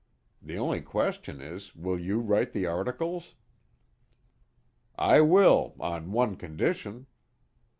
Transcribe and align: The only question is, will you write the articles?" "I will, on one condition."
The 0.41 0.57
only 0.57 0.81
question 0.81 1.41
is, 1.41 1.75
will 1.75 1.99
you 1.99 2.21
write 2.21 2.53
the 2.53 2.65
articles?" 2.65 3.35
"I 4.97 5.21
will, 5.21 5.75
on 5.79 6.11
one 6.11 6.37
condition." 6.37 7.05